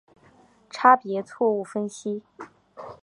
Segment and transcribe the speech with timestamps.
[0.71, 2.23] 差别错误分析。